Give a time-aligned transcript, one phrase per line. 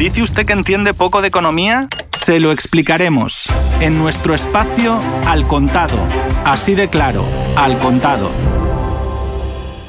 [0.00, 1.86] ¿Dice usted que entiende poco de economía?
[2.18, 3.44] Se lo explicaremos
[3.82, 5.98] en nuestro espacio Al Contado.
[6.42, 8.30] Así de claro, Al Contado.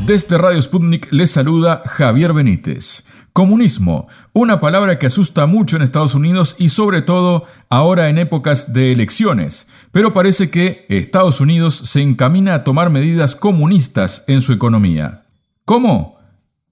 [0.06, 3.06] Desde Radio Sputnik les saluda Javier Benítez.
[3.32, 8.74] Comunismo, una palabra que asusta mucho en Estados Unidos y sobre todo ahora en épocas
[8.74, 14.52] de elecciones, pero parece que Estados Unidos se encamina a tomar medidas comunistas en su
[14.52, 15.24] economía.
[15.64, 16.18] ¿Cómo?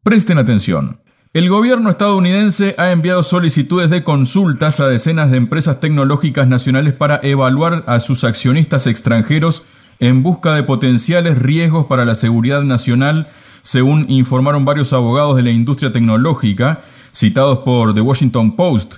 [0.04, 1.00] Presten atención.
[1.32, 7.20] El gobierno estadounidense ha enviado solicitudes de consultas a decenas de empresas tecnológicas nacionales para
[7.22, 9.62] evaluar a sus accionistas extranjeros
[10.00, 13.28] en busca de potenciales riesgos para la seguridad nacional,
[13.62, 18.96] según informaron varios abogados de la industria tecnológica, citados por The Washington Post.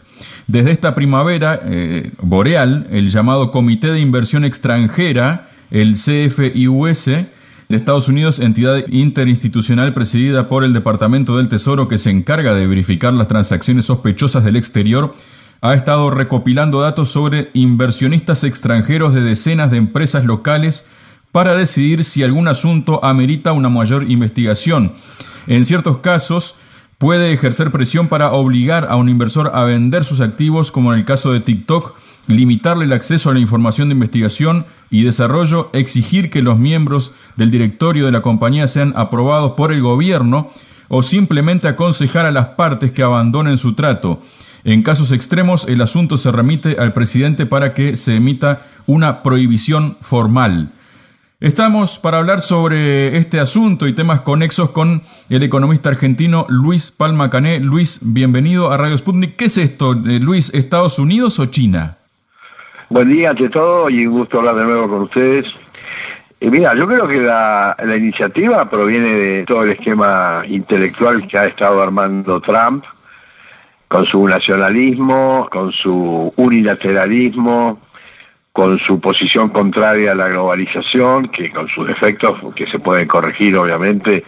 [0.47, 7.09] Desde esta primavera eh, boreal, el llamado Comité de Inversión Extranjera, el CFIUS,
[7.71, 12.67] de Estados Unidos, entidad interinstitucional presidida por el Departamento del Tesoro que se encarga de
[12.67, 15.13] verificar las transacciones sospechosas del exterior,
[15.61, 20.85] ha estado recopilando datos sobre inversionistas extranjeros de decenas de empresas locales
[21.31, 24.93] para decidir si algún asunto amerita una mayor investigación.
[25.47, 26.55] En ciertos casos,
[27.01, 31.05] puede ejercer presión para obligar a un inversor a vender sus activos, como en el
[31.05, 36.43] caso de TikTok, limitarle el acceso a la información de investigación y desarrollo, exigir que
[36.43, 40.47] los miembros del directorio de la compañía sean aprobados por el gobierno
[40.89, 44.19] o simplemente aconsejar a las partes que abandonen su trato.
[44.63, 49.97] En casos extremos, el asunto se remite al presidente para que se emita una prohibición
[50.01, 50.71] formal.
[51.41, 57.31] Estamos para hablar sobre este asunto y temas conexos con el economista argentino Luis Palma
[57.31, 57.59] Cané.
[57.59, 59.37] Luis, bienvenido a Radio Sputnik.
[59.37, 60.53] ¿Qué es esto, eh, Luis?
[60.53, 61.97] ¿Estados Unidos o China?
[62.91, 65.47] Buen día ante todo y un gusto hablar de nuevo con ustedes.
[66.39, 71.47] Y mira, yo creo que la, iniciativa proviene de todo el esquema intelectual que ha
[71.47, 72.83] estado armando Trump,
[73.87, 77.79] con su nacionalismo, con su unilateralismo,
[78.53, 83.55] con su posición contraria a la globalización, que con sus defectos, que se pueden corregir
[83.55, 84.25] obviamente,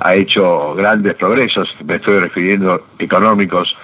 [0.00, 3.76] ha hecho grandes progresos, me estoy refiriendo económicos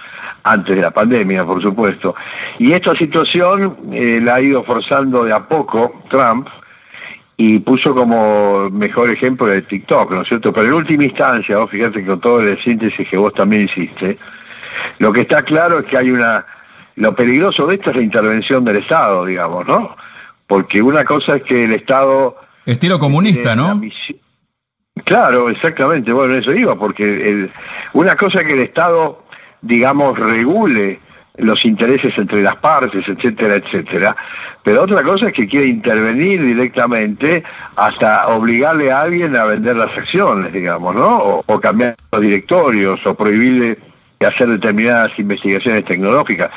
[0.44, 2.15] antes de la pandemia, por supuesto.
[2.59, 6.49] Y esta situación eh, la ha ido forzando de a poco Trump
[7.37, 10.53] y puso como mejor ejemplo el TikTok, ¿no es cierto?
[10.53, 14.16] Pero en última instancia, vos fíjate que con todo el síntesis que vos también hiciste,
[14.99, 16.45] lo que está claro es que hay una...
[16.97, 19.97] Lo peligroso de esto es la intervención del Estado, digamos, ¿no?
[20.47, 22.36] Porque una cosa es que el Estado...
[22.66, 23.80] Estilo comunista, ¿no?
[25.04, 27.50] Claro, exactamente, bueno, eso iba, porque el,
[27.94, 29.22] una cosa es que el Estado
[29.62, 30.98] digamos, regule
[31.38, 34.14] los intereses entre las partes, etcétera, etcétera.
[34.62, 37.42] Pero otra cosa es que quiere intervenir directamente
[37.76, 41.42] hasta obligarle a alguien a vender las acciones, digamos, ¿no?
[41.47, 43.78] O, cambiar los directorios o prohibirle
[44.27, 46.50] hacer determinadas investigaciones tecnológicas.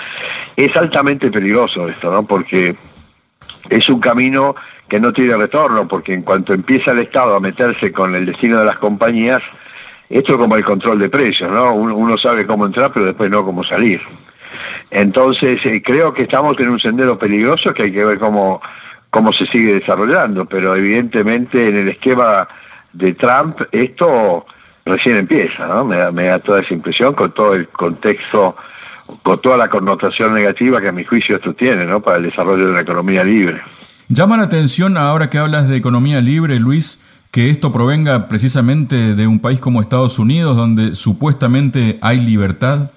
[0.55, 2.25] Es altamente peligroso esto, ¿no?
[2.25, 2.75] Porque
[3.69, 4.55] es un camino
[4.87, 8.59] que no tiene retorno, porque en cuanto empieza el Estado a meterse con el destino
[8.59, 9.41] de las compañías,
[10.09, 11.73] esto es como el control de precios, ¿no?
[11.73, 13.99] Uno, sabe cómo entrar, pero después no cómo salir.
[14.91, 18.61] Entonces, eh, creo que estamos en un sendero peligroso que hay que ver cómo,
[19.09, 22.47] cómo se sigue desarrollando, pero evidentemente en el esquema
[22.93, 24.45] de Trump esto
[24.85, 25.83] recién empieza, ¿no?
[25.83, 28.55] Me da, me da toda esa impresión con todo el contexto,
[29.23, 32.01] con toda la connotación negativa que a mi juicio esto tiene, ¿no?
[32.01, 33.61] Para el desarrollo de la economía libre.
[34.07, 37.01] Llama la atención ahora que hablas de economía libre, Luis,
[37.31, 42.91] que esto provenga precisamente de un país como Estados Unidos, donde supuestamente hay libertad?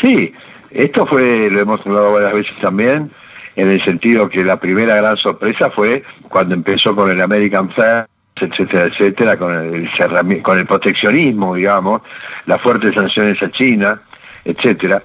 [0.00, 0.32] Sí,
[0.70, 3.10] esto fue, lo hemos hablado varias veces también,
[3.56, 8.06] en el sentido que la primera gran sorpresa fue cuando empezó con el American Fair,
[8.42, 12.02] etcétera, etcétera, con el, con el proteccionismo, digamos,
[12.46, 14.00] las fuertes sanciones a China,
[14.44, 15.02] etcétera,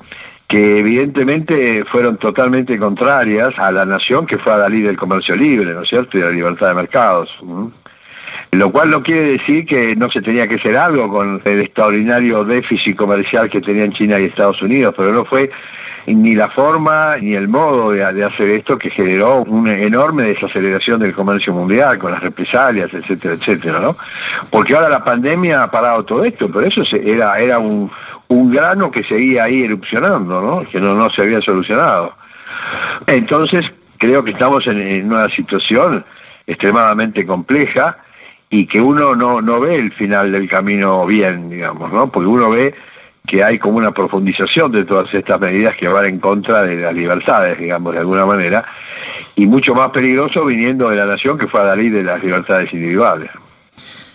[0.47, 5.73] que evidentemente fueron totalmente contrarias a la nación que fue a Dalí del comercio libre,
[5.73, 7.29] ¿no es cierto?, y de la libertad de mercados
[8.51, 12.43] lo cual no quiere decir que no se tenía que hacer algo con el extraordinario
[12.43, 15.49] déficit comercial que tenían China y Estados Unidos, pero no fue
[16.07, 21.13] ni la forma ni el modo de, hacer esto que generó una enorme desaceleración del
[21.13, 23.95] comercio mundial con las represalias, etcétera, etcétera, ¿no?
[24.51, 27.89] Porque ahora la pandemia ha parado todo esto, pero eso era era un,
[28.27, 30.69] un grano que seguía ahí erupcionando, ¿no?
[30.69, 32.13] Que no, no se había solucionado.
[33.07, 33.65] Entonces,
[33.97, 36.05] creo que estamos en una situación
[36.45, 37.97] extremadamente compleja
[38.55, 42.09] y que uno no, no ve el final del camino bien, digamos, ¿no?
[42.09, 42.73] Porque uno ve
[43.27, 46.93] que hay como una profundización de todas estas medidas que van en contra de las
[46.93, 48.63] libertades, digamos, de alguna manera,
[49.35, 52.71] y mucho más peligroso viniendo de la nación que fue a Dalí de las libertades
[52.73, 53.29] individuales.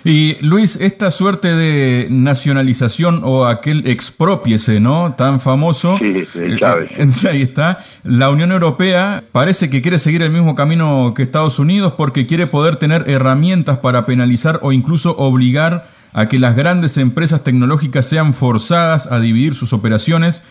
[0.03, 5.15] Y Luis, esta suerte de nacionalización o aquel expropiese, ¿no?
[5.15, 5.99] Tan famoso.
[5.99, 7.85] Sí, eh, eh, ahí está.
[8.03, 12.47] La Unión Europea parece que quiere seguir el mismo camino que Estados Unidos porque quiere
[12.47, 18.33] poder tener herramientas para penalizar o incluso obligar a que las grandes empresas tecnológicas sean
[18.33, 20.43] forzadas a dividir sus operaciones,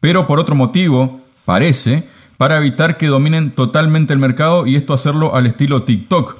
[0.00, 2.06] pero por otro motivo, parece,
[2.36, 6.36] para evitar que dominen totalmente el mercado y esto hacerlo al estilo TikTok.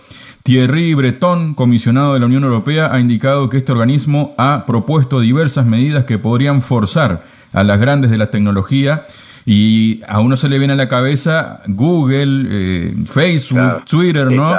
[0.48, 5.66] Thierry Breton, comisionado de la Unión Europea, ha indicado que este organismo ha propuesto diversas
[5.66, 7.22] medidas que podrían forzar
[7.52, 9.02] a las grandes de la tecnología
[9.44, 14.56] y a uno se le viene a la cabeza Google, eh, Facebook, Twitter, ¿no?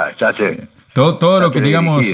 [0.92, 2.06] todo, todo lo que digamos,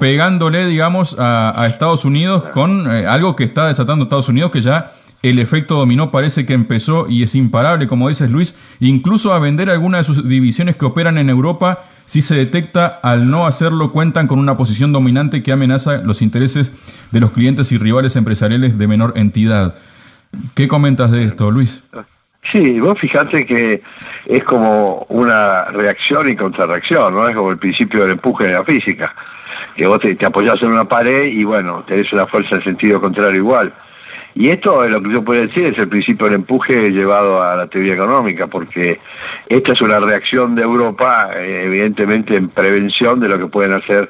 [0.00, 4.90] pegándole, digamos, a, Estados Unidos con eh, algo que está desatando Estados Unidos que ya
[5.22, 9.68] el efecto dominó parece que empezó y es imparable, como dices Luis, incluso a vender
[9.68, 14.28] algunas de sus divisiones que operan en Europa si se detecta al no hacerlo cuentan
[14.28, 16.72] con una posición dominante que amenaza los intereses
[17.12, 19.74] de los clientes y rivales empresariales de menor entidad.
[20.54, 21.86] ¿Qué comentas de esto, Luis?
[22.50, 23.82] Sí, vos fijate que
[24.24, 27.28] es como una reacción y contrarreacción, ¿no?
[27.28, 29.14] Es como el principio del empuje de la física,
[29.76, 33.02] que vos te, te apoyás en una pared y bueno, tenés una fuerza en sentido
[33.02, 33.70] contrario igual.
[34.38, 37.56] Y esto es lo que yo puedo decir, es el principio del empuje llevado a
[37.56, 39.00] la teoría económica, porque
[39.48, 44.08] esta es una reacción de Europa, eh, evidentemente en prevención de lo que pueden hacer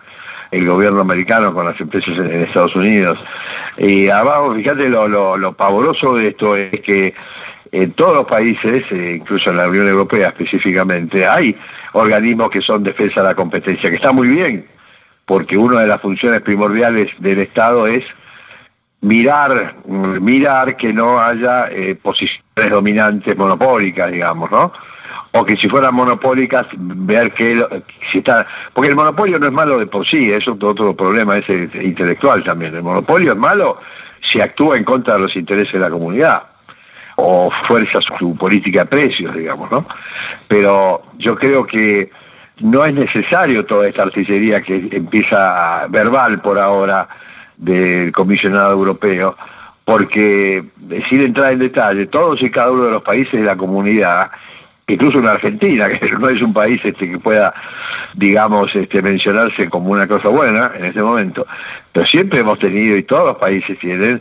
[0.50, 3.18] el gobierno americano con las empresas en, Estados Unidos.
[3.78, 5.08] Y abajo, fíjate lo,
[5.38, 7.14] lo, pavoroso de esto es que
[7.72, 11.56] en todos los países, eh, incluso en la Unión Europea específicamente, hay
[11.94, 14.66] organismos que son defensa de la competencia, que está muy bien,
[15.24, 18.04] porque una de las funciones primordiales del Estado es
[19.00, 24.72] mirar, mirar que no haya eh, posiciones dominantes monopólicas, digamos, ¿no?
[25.32, 29.78] O que si fueran monopólicas, ver que si está, porque el monopolio no es malo
[29.78, 32.74] de por sí, es otro problema ese intelectual también.
[32.74, 33.78] El monopolio es malo
[34.32, 36.42] si actúa en contra de los intereses de la comunidad
[37.16, 39.84] o fuerza su política de precios, digamos, ¿no?
[40.46, 42.10] Pero yo creo que
[42.60, 47.08] no es necesario toda esta artillería que empieza verbal por ahora
[47.58, 49.36] del comisionado europeo,
[49.84, 50.62] porque
[51.08, 54.30] sin entrar en detalle, todos y cada uno de los países de la comunidad,
[54.86, 57.52] incluso en Argentina, que no es un país este que pueda,
[58.14, 61.46] digamos, este, mencionarse como una cosa buena en este momento,
[61.92, 64.20] pero siempre hemos tenido, y todos los países tienen,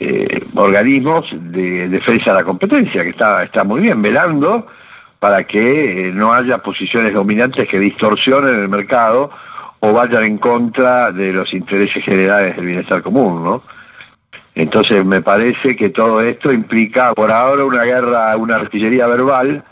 [0.00, 4.66] eh, organismos de defensa de la competencia, que está, está muy bien, velando
[5.18, 9.30] para que eh, no haya posiciones dominantes que distorsionen el mercado
[9.84, 13.62] o vayan en contra de los intereses generales del bienestar común, ¿no?
[14.54, 19.62] Entonces me parece que todo esto implica por ahora una guerra, una artillería verbal,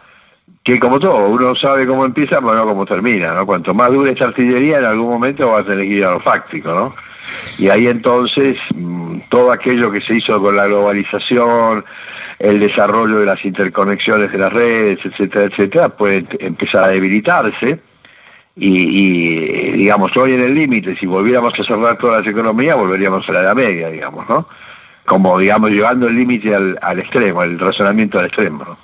[0.62, 3.46] que como todo, uno sabe cómo empieza, pero no cómo termina, ¿no?
[3.46, 6.20] Cuanto más dure esta artillería, en algún momento va a tener que ir a lo
[6.20, 6.94] fáctico, ¿no?
[7.58, 11.84] Y ahí entonces mm, todo aquello que se hizo con la globalización,
[12.38, 17.80] el desarrollo de las interconexiones de las redes, etcétera, etcétera, puede empezar a debilitarse
[18.54, 23.32] y, digamos, hoy en el límite, si volviéramos a cerrar todas las economías, volveríamos a
[23.32, 24.46] la edad media, digamos, ¿no?
[25.06, 28.76] Como, digamos, llevando el límite al, al, extremo, el razonamiento al extremo, ¿no?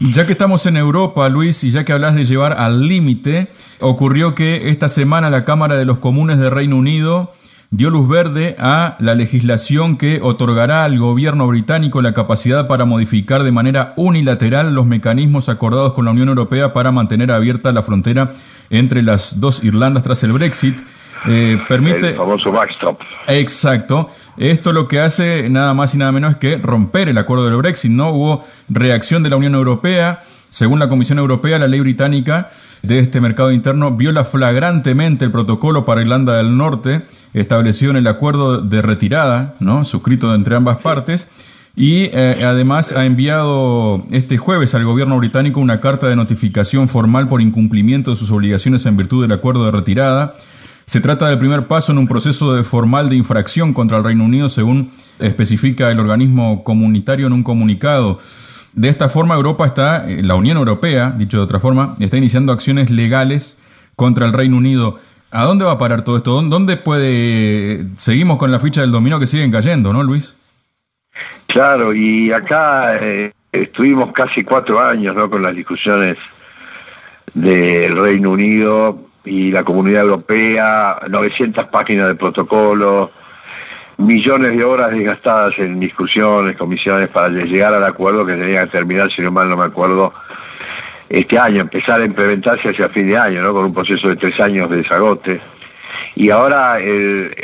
[0.00, 3.48] Ya que estamos en Europa, Luis, y ya que hablas de llevar al límite,
[3.80, 7.32] ocurrió que esta semana la Cámara de los Comunes de Reino Unido
[7.70, 13.42] dio luz verde a la legislación que otorgará al gobierno británico la capacidad para modificar
[13.42, 18.32] de manera unilateral los mecanismos acordados con la Unión Europea para mantener abierta la frontera
[18.70, 20.80] entre las dos Irlandas tras el Brexit.
[21.26, 22.10] Eh, permite...
[22.10, 23.00] El famoso backstop.
[23.26, 24.08] Exacto.
[24.36, 27.56] Esto lo que hace nada más y nada menos es que romper el acuerdo del
[27.56, 27.90] Brexit.
[27.90, 30.20] No hubo reacción de la Unión Europea.
[30.50, 32.48] Según la Comisión Europea, la ley británica
[32.82, 37.02] de este mercado interno viola flagrantemente el protocolo para Irlanda del Norte
[37.34, 39.84] establecido en el acuerdo de retirada, ¿no?
[39.84, 41.28] suscrito entre ambas partes,
[41.76, 47.28] y eh, además ha enviado este jueves al gobierno británico una carta de notificación formal
[47.28, 50.34] por incumplimiento de sus obligaciones en virtud del acuerdo de retirada.
[50.86, 54.24] Se trata del primer paso en un proceso de formal de infracción contra el Reino
[54.24, 54.90] Unido, según
[55.20, 58.18] especifica el organismo comunitario en un comunicado.
[58.72, 62.52] De esta forma, Europa está, eh, la Unión Europea, dicho de otra forma, está iniciando
[62.52, 63.58] acciones legales
[63.96, 64.96] contra el Reino Unido.
[65.30, 66.40] ¿A dónde va a parar todo esto?
[66.42, 67.86] ¿Dónde puede...?
[67.96, 70.38] Seguimos con la ficha del dominó que siguen cayendo, ¿no, Luis?
[71.46, 75.28] Claro, y acá eh, estuvimos casi cuatro años ¿no?
[75.28, 76.16] con las discusiones
[77.34, 83.10] del Reino Unido y la Comunidad Europea, 900 páginas de protocolo,
[83.98, 89.10] millones de horas desgastadas en discusiones, comisiones para llegar al acuerdo que tenía que terminar,
[89.10, 90.14] si no mal no me acuerdo,
[91.08, 93.52] este año, empezar a implementarse hacia fin de año, ¿no?
[93.52, 95.40] Con un proceso de tres años de desagote.
[96.14, 97.34] y ahora el,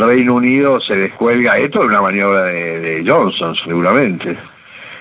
[0.00, 4.36] Reino Unido se descuelga, esto es una maniobra de, Johnson seguramente,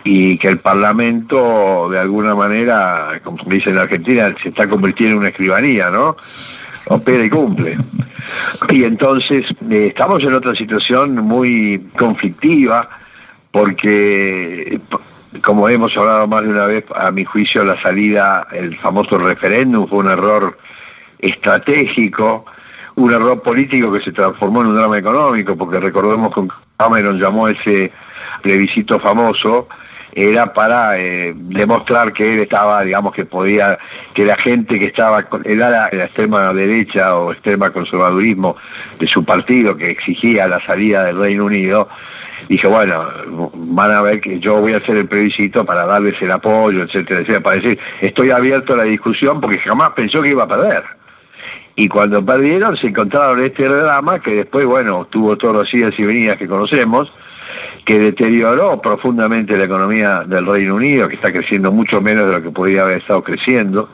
[0.03, 5.15] y que el Parlamento de alguna manera, como se dice en Argentina, se está convirtiendo
[5.15, 6.15] en una escribanía, ¿no?
[6.87, 7.77] Opera y cumple.
[8.69, 12.89] Y entonces eh, estamos en otra situación muy conflictiva
[13.51, 14.79] porque
[15.43, 19.87] como hemos hablado más de una vez, a mi juicio la salida, el famoso referéndum
[19.87, 20.57] fue un error
[21.19, 22.45] estratégico,
[22.95, 26.41] un error político que se transformó en un drama económico, porque recordemos que
[26.77, 27.91] Cameron llamó ese
[28.41, 29.69] plebiscito famoso,
[30.13, 33.77] era para eh, demostrar que él estaba, digamos, que podía,
[34.13, 38.55] que la gente que estaba, era la extrema derecha o extrema conservadurismo
[38.99, 41.87] de su partido que exigía la salida del Reino Unido,
[42.49, 46.31] dije, bueno, van a ver que yo voy a hacer el plebiscito para darles el
[46.31, 50.43] apoyo, etcétera, etcétera, para decir, estoy abierto a la discusión porque jamás pensó que iba
[50.43, 50.83] a perder
[51.75, 56.03] y cuando perdieron se encontraron este drama que después, bueno, tuvo todos los días y
[56.03, 57.11] venidas que conocemos,
[57.91, 62.41] que deterioró profundamente la economía del Reino Unido, que está creciendo mucho menos de lo
[62.41, 63.89] que podría haber estado creciendo,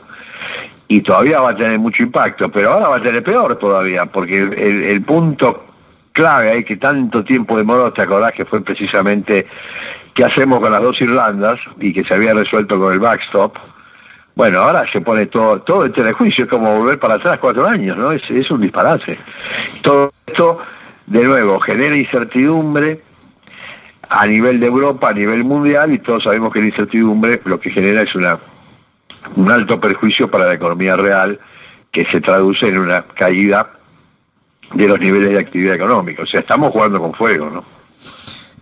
[0.86, 4.38] y todavía va a tener mucho impacto, pero ahora va a tener peor todavía, porque
[4.38, 5.64] el, punto
[6.12, 9.48] clave ahí que tanto tiempo demoró, te acordás que fue precisamente
[10.14, 13.56] qué hacemos con las dos Irlandas y que se había resuelto con el backstop,
[14.36, 17.96] bueno, ahora se pone todo, todo en telejuicio, es como volver para atrás cuatro años,
[17.96, 18.12] ¿no?
[18.12, 19.18] Es, es un disparate.
[19.82, 20.60] Todo esto,
[21.08, 23.07] de nuevo, genera incertidumbre
[24.08, 27.70] a nivel de Europa, a nivel mundial, y todos sabemos que la incertidumbre lo que
[27.70, 28.38] genera es una
[29.36, 31.38] un alto perjuicio para la economía real,
[31.92, 33.70] que se traduce en una caída
[34.74, 36.22] de los niveles de actividad económica.
[36.22, 37.64] O sea, estamos jugando con fuego, ¿no?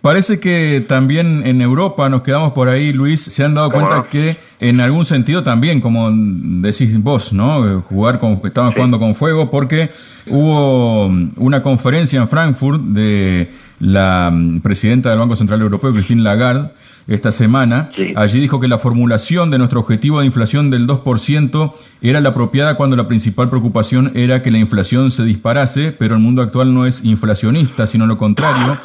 [0.01, 4.37] Parece que también en Europa nos quedamos por ahí, Luis, se han dado cuenta que
[4.59, 7.81] en algún sentido también, como decís vos, ¿no?
[7.81, 9.89] Jugar con, estaban jugando con fuego porque
[10.27, 13.49] hubo una conferencia en Frankfurt de
[13.79, 16.71] la presidenta del Banco Central Europeo, Christine Lagarde,
[17.07, 17.89] esta semana.
[18.15, 22.75] Allí dijo que la formulación de nuestro objetivo de inflación del 2% era la apropiada
[22.75, 26.85] cuando la principal preocupación era que la inflación se disparase, pero el mundo actual no
[26.85, 28.79] es inflacionista, sino lo contrario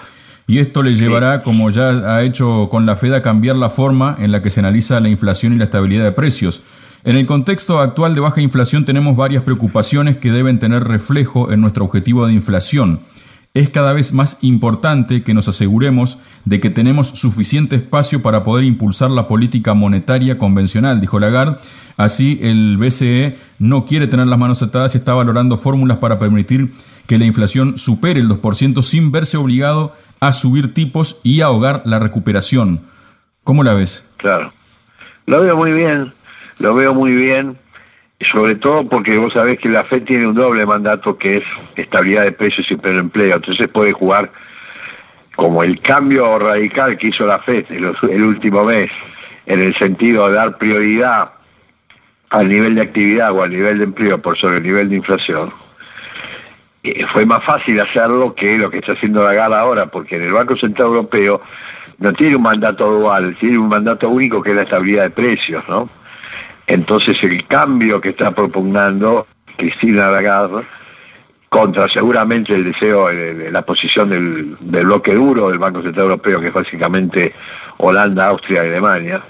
[0.47, 4.17] y esto le llevará, como ya ha hecho con la Fed, a cambiar la forma
[4.19, 6.63] en la que se analiza la inflación y la estabilidad de precios.
[7.05, 11.61] En el contexto actual de baja inflación tenemos varias preocupaciones que deben tener reflejo en
[11.61, 13.01] nuestro objetivo de inflación.
[13.55, 18.65] Es cada vez más importante que nos aseguremos de que tenemos suficiente espacio para poder
[18.65, 21.59] impulsar la política monetaria convencional, dijo Lagarde.
[21.99, 26.71] Así, el BCE no quiere tener las manos atadas y está valorando fórmulas para permitir
[27.07, 31.99] que la inflación supere el 2% sin verse obligado a subir tipos y ahogar la
[31.99, 32.81] recuperación.
[33.45, 34.11] ¿Cómo la ves?
[34.17, 34.51] Claro,
[35.27, 36.15] lo veo muy bien,
[36.59, 37.59] lo veo muy bien,
[38.31, 41.45] sobre todo porque vos sabés que la FED tiene un doble mandato que es
[41.76, 44.31] estabilidad de precios y pleno empleo, entonces puede jugar
[45.35, 48.91] como el cambio radical que hizo la FED el, último mes,
[49.47, 51.31] en el sentido de dar prioridad
[52.31, 55.50] al nivel de actividad o al nivel de empleo por sobre el nivel de inflación,
[56.83, 60.23] eh, fue más fácil hacerlo que lo que está haciendo la Gala ahora, porque en
[60.23, 61.41] el Banco Central Europeo
[61.99, 65.64] no tiene un mandato dual, tiene un mandato único que es la estabilidad de precios,
[65.69, 65.88] ¿no?
[66.73, 69.26] Entonces el cambio que está propugnando
[69.59, 70.62] Cristina Lagarde
[71.50, 76.41] contra seguramente el deseo de, la posición del, del, bloque duro del Banco Central Europeo,
[76.41, 77.35] que es básicamente
[77.76, 79.21] Holanda, Austria y Alemania,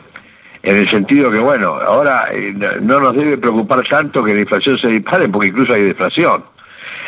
[0.63, 4.79] en el sentido que, bueno, ahora eh, no nos debe preocupar tanto que la inflación
[4.79, 6.45] se dispare, porque incluso hay deflación.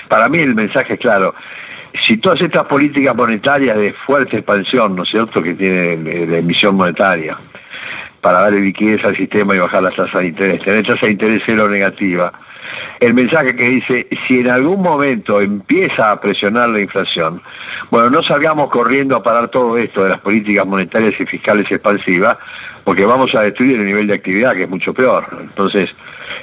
[0.08, 1.32] Para mí el mensaje es claro.
[2.08, 6.74] Si todas estas políticas monetarias de fuerte expansión, ¿no es cierto?, que tiene la emisión
[6.74, 7.38] monetaria,
[8.24, 11.42] para darle liquidez al sistema y bajar las tasas de interés, tener tasa de interés
[11.44, 12.32] cero negativa,
[12.98, 17.42] el mensaje que dice, si en algún momento empieza a presionar la inflación,
[17.90, 22.38] bueno, no salgamos corriendo a parar todo esto de las políticas monetarias y fiscales expansivas,
[22.82, 25.26] porque vamos a destruir el nivel de actividad, que es mucho peor.
[25.42, 25.94] Entonces,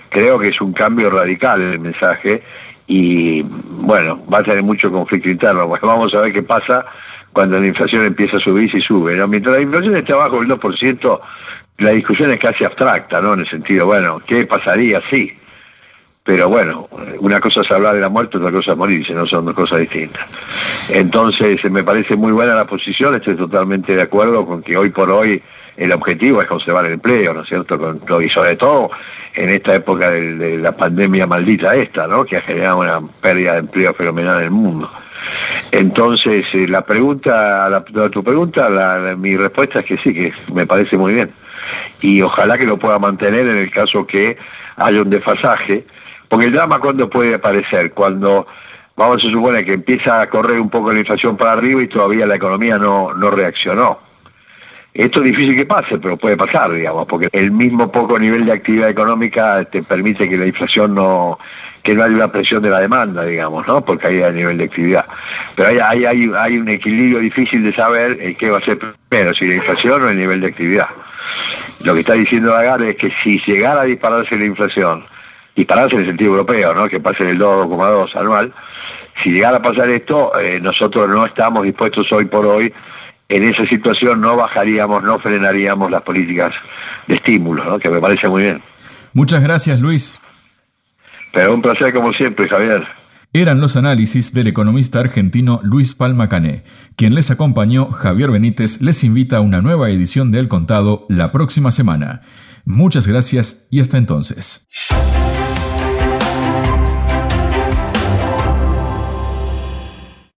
[0.09, 2.43] creo que es un cambio radical el mensaje
[2.85, 5.65] y bueno, va a tener mucho conflicto interno.
[5.67, 6.85] Bueno, vamos a ver qué pasa
[7.33, 9.15] cuando la inflación empieza a subir y sube.
[9.27, 11.19] Mientras la inflación esté abajo del 2%,
[11.81, 13.33] la discusión es casi abstracta, ¿no?
[13.33, 15.01] En el sentido, bueno, ¿qué pasaría?
[15.09, 15.33] Sí.
[16.23, 16.87] Pero bueno,
[17.19, 19.79] una cosa es hablar de la muerte, otra cosa es morirse, no son dos cosas
[19.79, 20.91] distintas.
[20.93, 25.09] Entonces, me parece muy buena la posición, estoy totalmente de acuerdo con que hoy por
[25.09, 25.41] hoy
[25.77, 28.21] el objetivo es conservar el empleo, ¿no es cierto?
[28.21, 28.91] y sobre todo
[29.33, 32.23] en esta época de, la pandemia maldita esta, ¿no?
[32.25, 34.91] Que ha generado una pérdida de empleo fenomenal en el mundo.
[35.71, 38.67] Entonces, eh, la pregunta, a, tu pregunta,
[39.17, 41.31] mi respuesta es que sí, que me parece muy bien.
[42.01, 44.37] Y ojalá que lo pueda mantener en el caso que
[44.77, 45.85] haya un desfasaje,
[46.29, 48.47] porque el drama cuando puede aparecer, cuando
[48.95, 52.25] vamos a suponer que empieza a correr un poco la inflación para arriba y todavía
[52.25, 53.99] la economía no, no reaccionó.
[54.93, 58.51] Esto es difícil que pase, pero puede pasar, digamos, porque el mismo poco nivel de
[58.51, 61.39] actividad económica te permite que la inflación no,
[61.81, 63.85] que no haya una presión de la demanda, digamos, ¿no?
[63.85, 65.05] Porque hay el nivel de actividad.
[65.55, 68.79] Pero hay, hay, hay, hay un equilibrio difícil de saber en qué va a ser
[69.09, 70.87] primero, si la inflación o el nivel de actividad.
[71.85, 75.05] Lo que está diciendo Lagarde es que si llegara a dispararse la inflación,
[75.55, 76.87] dispararse en el sentido europeo, ¿no?
[76.87, 78.53] Que pase del 2,2 anual,
[79.23, 82.73] si llegara a pasar esto, eh, nosotros no estamos dispuestos hoy por hoy
[83.31, 86.53] en esa situación no bajaríamos, no frenaríamos las políticas
[87.07, 87.79] de estímulo, ¿no?
[87.79, 88.61] que me parece muy bien.
[89.13, 90.21] Muchas gracias, Luis.
[91.31, 92.85] Pero un placer como siempre, Javier.
[93.33, 96.65] Eran los análisis del economista argentino Luis Palma Cané.
[96.97, 101.31] Quien les acompañó, Javier Benítez, les invita a una nueva edición de El Contado la
[101.31, 102.23] próxima semana.
[102.65, 104.67] Muchas gracias y hasta entonces.